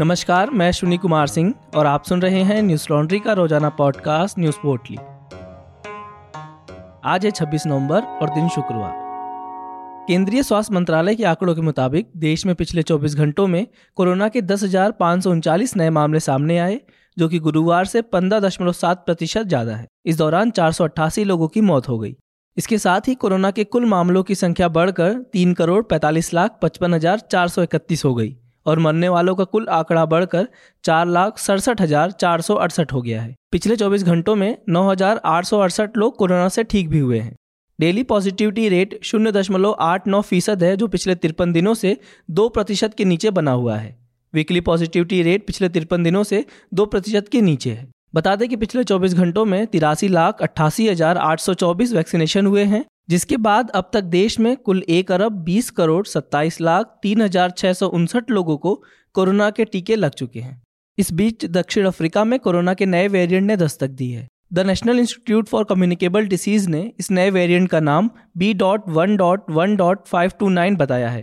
[0.00, 4.38] नमस्कार, मैं शुनी कुमार सिंह और आप सुन रहे हैं न्यूज़ लॉन्ड्री का रोज़ाना पॉडकास्ट
[4.38, 4.96] न्यूज़ पोर्टली।
[7.04, 8.92] आज है 26 नवंबर और दिन शुक्रवार।
[10.08, 14.42] केंद्रीय स्वास्थ्य मंत्रालय के आंकड़ों के मुताबिक देश में पिछले 24 घंटों में कोरोना के
[14.42, 14.64] दस
[15.76, 16.80] नए मामले सामने आए,
[17.18, 21.60] जो कि गुरुवार से 15.7 प्रतिशत ज़्यादा है। इस दौरान चार सौ अट्ठासी लोगों की
[21.60, 22.16] मौत हो गई।
[22.56, 26.94] इसके साथ ही कोरोना के कुल मामलों की संख्या बढ़कर तीन करोड़ पैंतालीस लाख पचपन
[26.94, 28.36] हज़ार चार सौ इकतीस हो गई।
[28.66, 30.48] और मरने वालों का कुल आंकड़ा बढ़कर
[30.84, 34.88] चार लाख सड़सठ हज़ार चार सौ अड़सठ हो गया है। पिछले 24 घंटों में नौ
[34.90, 37.34] हज़ार आठ सौ अड़सठ लोग कोरोना से ठीक भी हुए हैं।
[37.78, 41.96] डेली पॉजिटिविटी रेट शून्य दशमलव आठ नौ फ़ीसद है, जो पिछले तिरपन दिनों से
[42.30, 43.96] दो प्रतिशत के नीचे बना हुआ है।
[44.34, 48.56] वीकली पॉजिटिविटी रेट पिछले तिरपन दिनों से दो प्रतिशत के नीचे है। बता दें कि
[48.56, 53.36] पिछले 24 घंटों में तिरासी लाख अट्ठासी हज़ार आठ सौ चौबीस वैक्सीनेशन हुए हैं जिसके
[53.38, 57.72] बाद अब तक देश में कुल एक अरब बीस करोड़ सत्ताईस लाख तीन हज़ार छह
[57.72, 58.74] सौ उनसठ लोगों को
[59.14, 60.60] कोरोना के टीके लग चुके हैं।
[60.98, 64.98] इस बीच दक्षिण अफ्रीका में कोरोना के नए वेरिएंट ने दस्तक दी है। The national
[64.98, 69.74] institute for communicable disease ने इस नए वेरिएंट का नाम B dot one dot one
[69.76, 71.22] dot five two nine बताया है।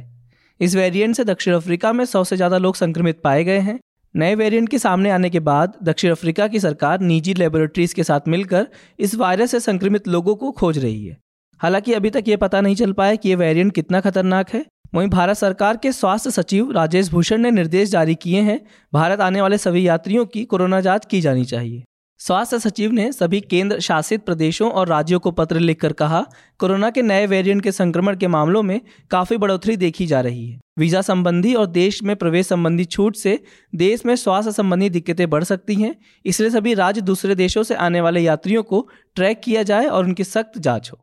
[0.59, 3.77] इस वेरिएंट से दक्षिण अफ्रीका में सौ से ज़्यादा लोग संक्रमित पाए गए हैं।
[4.15, 8.27] नए वेरिएंट के सामने आने के बाद दक्षिण अफ्रीका की सरकार निजी लेबोरेटरीज के साथ
[8.27, 8.67] मिलकर
[8.99, 11.17] इस वायरस से संक्रमित लोगों को खोज रही है।
[11.61, 15.07] हालाँकि अभी तक ये पता नहीं चल पाया कि ये वेरिएंट कितना खतरनाक है। वहीं
[15.09, 18.59] भारत सरकार के स्वास्थ्य सचिव राजेश भूषण ने निर्देश जारी किए हैं,
[18.93, 21.83] भारत आने वाले सभी यात्रियों की कोरोना जाँच की जानी चाहिए।
[22.19, 26.23] स्वास्थ्य सचिव ने सभी केंद्र शासित प्रदेशों और राज्यों को पत्र लिखकर कहा,
[26.59, 28.79] कोरोना के नए वेरिएंट के संक्रमण के मामलों में
[29.11, 33.39] काफ़ी बढ़ोतरी देखी जा रही है। वीज़ा संबंधी और देश में प्रवेश संबंधी छूट से
[33.73, 38.01] देश में स्वास्थ्य संबंधी दिक्कतें बढ़ सकती हैं, इसलिए सभी राज्य दूसरे देशों से आने
[38.01, 40.99] वाले यात्रियों को ट्रैक किया जाए और उनकी सख्त जाँच हो।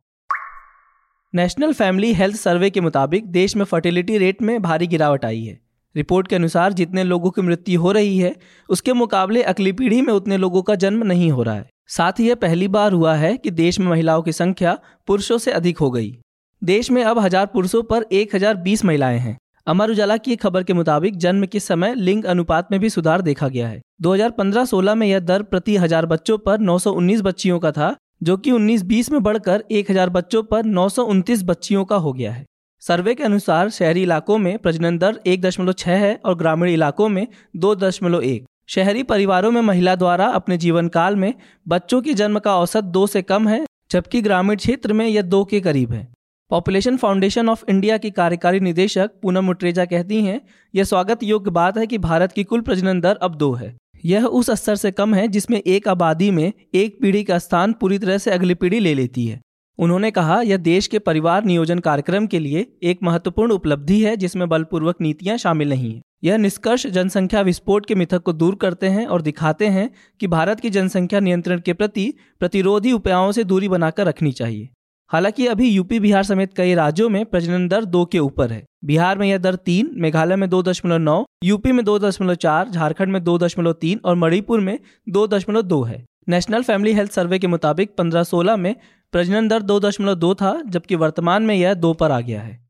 [1.34, 5.58] नेशनल फैमिली हेल्थ सर्वे के मुताबिक देश में फर्टिलिटी रेट में भारी गिरावट आई है।
[5.94, 8.34] रिपोर्ट के अनुसार जितने लोगों की मृत्यु हो रही है,
[8.68, 12.28] उसके मुकाबले अगली पीढ़ी में उतने लोगों का जन्म नहीं हो रहा है। साथ ही
[12.28, 15.90] यह पहली बार हुआ है कि देश में महिलाओं की संख्या पुरुषों से अधिक हो
[15.90, 16.16] गई।
[16.62, 19.36] देश में अब हज़ार पुरुषों पर एक हज़ार बीस महिलाएँ हैं।
[19.66, 23.48] अमर उजाला की खबर के मुताबिक जन्म के समय लिंग अनुपात में भी सुधार देखा
[23.48, 27.94] गया है। 2015-16 में यह दर प्रति हज़ार बच्चों पर 919 बच्चियों का था
[28.24, 32.32] जो कि 19-20 में बढ़कर 1000 बच्चों पर नौ सौ उनतीस बच्चियों का हो गया
[32.32, 32.44] है।
[32.82, 37.08] सर्वे के अनुसार शहरी इलाकों में प्रजनन दर एक दशमलव छह है और ग्रामीण इलाकों
[37.08, 37.26] में
[37.56, 41.34] दो दशमलव एक। शहरी परिवारों में महिला द्वारा अपने जीवन काल में
[41.68, 45.44] बच्चों के जन्म का औसत दो से कम है, जबकि ग्रामीण क्षेत्र में यह दो
[45.44, 46.08] के करीब है।
[46.50, 50.40] पॉपुलेशन फाउंडेशन ऑफ़ इंडिया की कार्यकारी निदेशक पूनम मुटरेजा कहती हैं,
[50.74, 54.24] यह स्वागत योग्य बात है कि भारत की कुल प्रजनन दर अब दो है। यह
[54.24, 58.18] उस स्तर से कम है जिसमें एक आबादी में एक पीढ़ी का स्थान पूरी तरह
[58.18, 59.40] से अगली पीढ़ी ले लेती है।
[59.78, 64.48] उन्होंने कहा, यह देश के परिवार नियोजन कार्यक्रम के लिए एक महत्वपूर्ण उपलब्धि है जिसमें
[64.48, 69.06] बलपूर्वक नीतियाँ शामिल नहीं है। यह निष्कर्ष जनसंख्या विस्फोट के मिथक को दूर करते हैं
[69.06, 69.90] और दिखाते हैं
[70.20, 74.68] कि भारत की जनसंख्या नियंत्रण के प्रति प्रतिरोधी उपायों से दूरी बनाकर रखनी चाहिए।
[75.08, 79.18] हालाँकि अभी यूपी, बिहार समेत कई राज्यों में प्रजनन दर दो के ऊपर है। बिहार
[79.18, 83.08] में यह दर तीन, मेघालय में दो दशमलव नौ, यूपी में दो दशमलव चार, झारखंड
[83.08, 84.78] में दो दशमलव तीन और मणिपुर में
[85.08, 88.76] दो दशमलव दो है। नेशनल फैमिली हेल्थ सर्वे के मुताबिक पंद्रह सोलह में
[89.12, 92.68] प्रजनन दर दो दशमलव दो था, जबकि वर्तमान में यह दो पर आ गया है।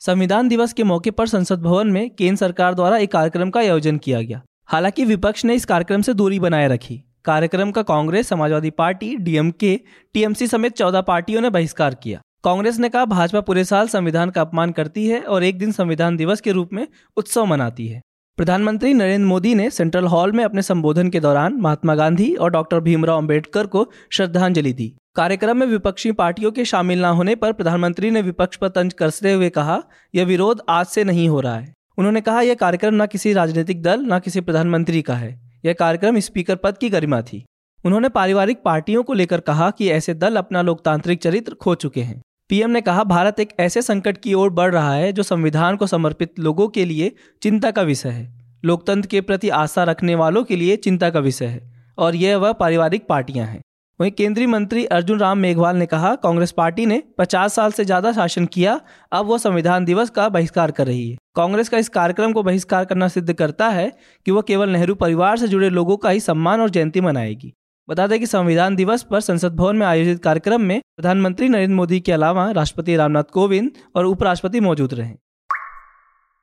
[0.00, 3.96] संविधान दिवस के मौके पर संसद भवन में केंद्र सरकार द्वारा एक कार्यक्रम का आयोजन
[3.98, 8.70] किया गया। हालाँकि विपक्ष ने इस कार्यक्रम से दूरी बनाए रखी। कार्यक्रम का Congress, Samajwadi
[8.70, 9.80] party, DMK,
[10.14, 14.40] TMC समेत चौदह पार्टियों ने बहिष्कार किया। कांग्रेस ने कहा, भाजपा पूरे साल संविधान का
[14.40, 18.00] अपमान करती है और एक दिन संविधान दिवस के रूप में उत्सव मनाती है।
[18.36, 22.80] प्रधानमंत्री नरेंद्र मोदी ने सेंट्रल हॉल में अपने संबोधन के दौरान महात्मा गांधी और डॉक्टर
[22.80, 28.10] भीमराव अंबेडकर को श्रद्धांजलि दी। कार्यक्रम में विपक्षी पार्टियों के शामिल न होने पर प्रधानमंत्री
[28.10, 29.82] ने विपक्ष पर तंज कसते हुए कहा,
[30.14, 33.82] यह विरोध आज से नहीं हो रहा है। उन्होंने कहा, यह कार्यक्रम न किसी राजनीतिक
[33.82, 37.44] दल, न किसी प्रधानमंत्री का है। यह कार्यक्रम स्पीकर पद की गरिमा थी।
[37.84, 42.22] उन्होंने पारिवारिक पार्टियों को लेकर कहा कि ऐसे दल अपना लोकतांत्रिक चरित्र खो चुके हैं।
[42.50, 45.86] पीएम ने कहा, भारत एक ऐसे संकट की ओर बढ़ रहा है जो संविधान को
[45.86, 47.12] समर्पित लोगों के लिए
[47.42, 48.28] चिंता का विषय है।
[48.64, 51.60] लोकतंत्र के प्रति आस्था रखने वालों के लिए चिंता का विषय है,
[51.98, 53.60] और यह वह पारिवारिक पार्टियाँ हैं।
[54.00, 58.12] वहीं केंद्रीय मंत्री अर्जुन राम मेघवाल ने कहा, कांग्रेस पार्टी ने 50 साल से ज़्यादा
[58.12, 58.80] शासन किया,
[59.12, 62.84] अब वो संविधान दिवस का बहिष्कार कर रही है। कांग्रेस का इस कार्यक्रम को बहिष्कार
[62.84, 63.90] करना सिद्ध करता है
[64.26, 67.52] कि वह केवल नेहरू परिवार से जुड़े लोगों का ही सम्मान और जयंती मनाएगी।
[67.90, 72.00] बता दें कि संविधान दिवस पर संसद भवन में आयोजित कार्यक्रम में प्रधानमंत्री नरेंद्र मोदी
[72.00, 75.14] के अलावा राष्ट्रपति रामनाथ कोविंद और उपराष्ट्रपति मौजूद रहे।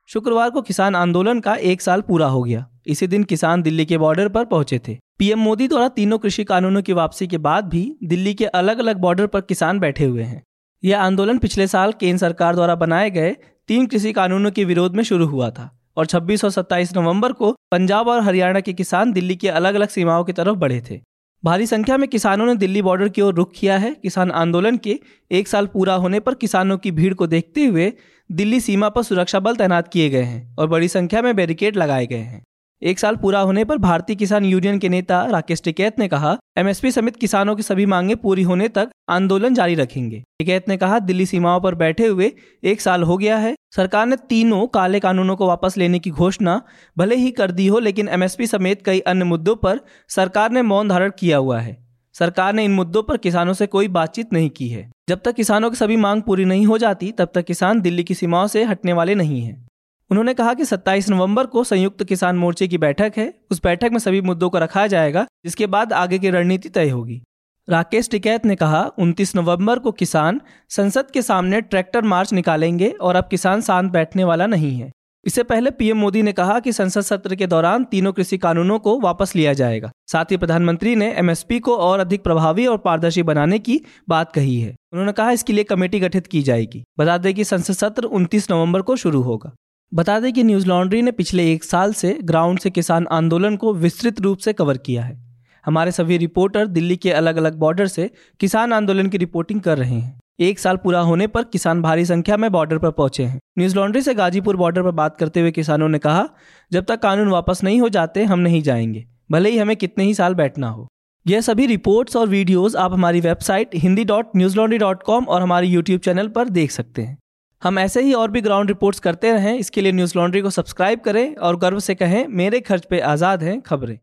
[0.08, 3.98] शुक्रवार को किसान आंदोलन का एक साल पूरा हो गया। इसी दिन किसान दिल्ली के
[3.98, 7.96] बॉर्डर पर पहुँचे थे। पीएम मोदी द्वारा तीनों कृषि कानूनों की वापसी के बाद भी
[8.04, 10.42] दिल्ली के अलग अलग बॉर्डर पर किसान बैठे हुए हैं।
[10.84, 13.36] यह आंदोलन पिछले साल केंद्र सरकार द्वारा बनाए गए
[13.68, 17.52] तीन कृषि कानूनों के विरोध में शुरू हुआ था और 26 और 27 नवंबर को
[17.70, 21.07] पंजाब और हरियाणा के किसान दिल्ली की अलग अलग सीमाओं की तरफ़ बढ़े थे।
[21.44, 24.98] भारी संख्या में किसानों ने दिल्ली बॉर्डर की ओर रुख किया है। किसान आंदोलन के
[25.30, 27.92] एक साल पूरा होने पर किसानों की भीड़ को देखते हुए
[28.30, 32.06] दिल्ली सीमा पर सुरक्षा बल तैनात किए गए हैं और बड़ी संख्या में बैरिकेड लगाए
[32.06, 32.42] गए हैं।
[32.82, 36.90] एक साल पूरा होने पर भारतीय किसान यूनियन के नेता राकेश टिकैत ने कहा, एमएसपी
[36.90, 41.26] समेत किसानों की सभी मांगे पूरी होने तक आंदोलन जारी रखेंगे। टिकैत ने कहा, दिल्ली
[41.26, 42.32] सीमाओं पर बैठे हुए
[42.64, 46.62] एक साल हो गया है। सरकार ने तीनों काले कानूनों को वापस लेने की घोषणा
[46.98, 50.88] भले ही कर दी हो, लेकिन एमएसपी समेत कई अन्य मुद्दों पर सरकार ने मौन
[50.88, 54.68] धारण किया हुआ है। सरकार ने इन मुद्दों पर किसानों से कोई बातचीत नहीं की
[54.68, 58.04] है। जब तक किसानों की सभी मांग पूरी नहीं हो जाती, तब तक किसान दिल्ली
[58.04, 59.67] की सीमाओं से हटने वाले नहीं हैं।
[60.10, 63.98] उन्होंने कहा कि 27 नवंबर को संयुक्त किसान मोर्चे की बैठक है। उस बैठक में
[63.98, 67.22] सभी मुद्दों को रखा जाएगा, जिसके बाद आगे की रणनीति तय होगी।
[67.70, 73.16] राकेश टिकैत ने कहा 29 नवंबर को किसान संसद के सामने ट्रैक्टर मार्च निकालेंगे और
[73.16, 74.92] अब किसान शांत बैठने वाला नहीं है।
[75.24, 79.00] इससे पहले पीएम मोदी ने कहा कि संसद सत्र के दौरान तीनों कृषि कानूनों को
[79.00, 83.58] वापस लिया जाएगा। साथ ही प्रधानमंत्री ने एमएसपी को और अधिक प्रभावी और पारदर्शी बनाने
[83.58, 87.44] की बात कही है। उन्होंने कहा, इसके लिए कमेटी गठित की जाएगी। बता दें कि
[87.44, 89.52] संसद सत्र 29 नवंबर को शुरू होगा।
[89.94, 93.74] बता दें कि न्यूज़ लॉन्ड्री ने पिछले एक साल से ग्राउंड से किसान आंदोलन को
[93.74, 95.24] विस्तृत रूप से कवर किया है।
[95.66, 99.94] हमारे सभी रिपोर्टर दिल्ली के अलग अलग बॉर्डर से किसान आंदोलन की रिपोर्टिंग कर रहे
[99.94, 103.76] हैं। एक साल पूरा होने पर किसान भारी संख्या में बॉर्डर पर पहुँचे हैं। न्यूज़
[103.76, 106.28] लॉन्ड्री से गाजीपुर बॉर्डर पर बात करते हुए किसानों ने कहा,
[106.72, 110.14] जब तक कानून वापस नहीं हो जाते, हम नहीं जाएँगे। भले ही हमें कितने ही
[110.14, 110.88] साल बैठना हो।
[111.26, 114.26] यह सभी रिपोर्ट्स और वीडियोस आप हमारी website Hindi dot
[114.56, 117.18] Newslaundry dot com और हमारे यूट्यूब चैनल पर देख सकते हैं।
[117.62, 121.00] हम ऐसे ही और भी ग्राउंड रिपोर्ट्स करते रहें। इसके लिए न्यूज़ लॉन्ड्री को सब्सक्राइब
[121.00, 123.98] करें और गर्व से कहें, मेरे खर्च पे आज़ाद हैं खबरें।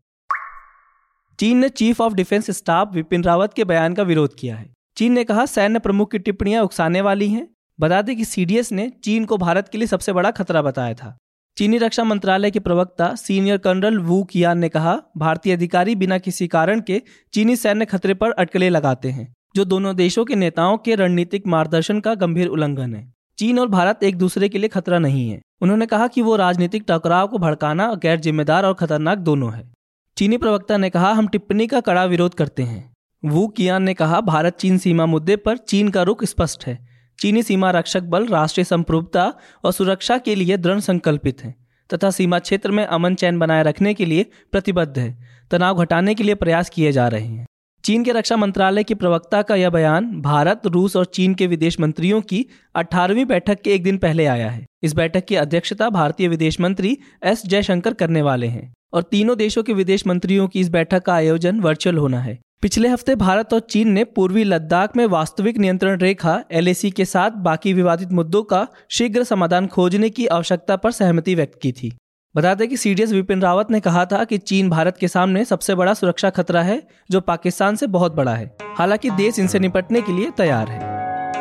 [1.38, 5.12] चीन ने chief of defence staff Vipin Rawat के बयान का विरोध किया है। चीन
[5.12, 7.48] ने कहा, सैन्य प्रमुख की टिप्पणियाँ उकसाने वाली हैं।
[7.78, 11.16] बता दें कि सीडीएस ने चीन को भारत के लिए सबसे बड़ा खतरा बताया था।
[11.56, 16.48] चीनी रक्षा मंत्रालय के प्रवक्ता सीनियर कर्नल वू कियान ने कहा, भारतीय अधिकारी बिना किसी
[16.48, 17.02] कारण के
[17.32, 22.00] चीनी सैन्य खतरे पर अटकलें लगाते हैं, जो दोनों देशों के नेताओं के रणनीतिक मार्गदर्शन
[22.00, 25.86] का गंभीर उल्लंघन है। चीन और भारत एक दूसरे के लिए खतरा नहीं है। उन्होंने
[25.86, 29.72] कहा कि वो राजनीतिक टकराव को भड़काना गैर जिम्मेदार और खतरनाक दोनों है।
[30.16, 32.92] चीनी प्रवक्ता ने कहा, हम टिप्पणी का कड़ा विरोध करते हैं।
[33.24, 36.78] वू कियान ने कहा, भारत चीन सीमा मुद्दे पर चीन का रुख स्पष्ट है।
[37.20, 39.32] चीनी सीमा रक्षक बल, राष्ट्रीय संप्रभुता
[39.64, 41.54] और सुरक्षा के लिए दृढ़ संकल्पित है
[41.94, 45.18] तथा सीमा क्षेत्र में अमन चैन बनाए रखने के लिए प्रतिबद्ध है।
[45.50, 47.45] तनाव घटाने के लिए प्रयास किए जा रहे हैं।
[47.86, 51.78] चीन के रक्षा मंत्रालय के प्रवक्ता का यह बयान भारत, रूस और चीन के विदेश
[51.80, 52.44] मंत्रियों की
[52.74, 56.96] 18वीं बैठक के एक दिन पहले आया है। इस बैठक की अध्यक्षता भारतीय विदेश मंत्री
[57.24, 61.14] एस जयशंकर करने वाले हैं और तीनों देशों के विदेश मंत्रियों की इस बैठक का
[61.14, 65.98] आयोजन वर्चुअल होना है। पिछले हफ़्ते भारत और चीन ने पूर्वी लद्दाख में वास्तविक नियंत्रण
[65.98, 71.34] रेखा एलएसी के साथ बाकी विवादित मुद्दों का शीघ्र समाधान खोजने की आवश्यकता पर सहमति
[71.34, 71.92] व्यक्त की थी।
[72.36, 75.74] बता दें कि सीडीएस विपिन रावत ने कहा था कि चीन भारत के सामने सबसे
[75.74, 80.12] बड़ा सुरक्षा खतरा है, जो पाकिस्तान से बहुत बड़ा है। हालाँकि देश इनसे निपटने के
[80.12, 80.80] लिए तैयार है।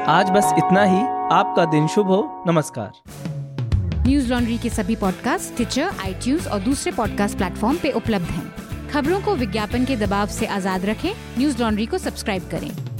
[0.05, 0.99] आज बस इतना ही।
[1.35, 2.91] आपका दिन शुभ हो। नमस्कार।
[4.07, 8.53] न्यूज़ लॉन्ड्री के सभी पॉडकास्ट ट्विटर आई और दूसरे पॉडकास्ट प्लेटफॉर्म पे उपलब्ध हैं।
[8.89, 12.94] खबरों को विज्ञापन के दबाव से आज़ाद रखें। न्यूज़ लॉन्ड्री को सब्सक्राइब करें।